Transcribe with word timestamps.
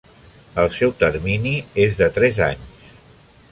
El 0.63 0.69
seu 0.77 0.93
termini 1.03 1.53
és 1.85 2.01
de 2.01 2.09
tres 2.17 2.43
anys. 2.49 2.91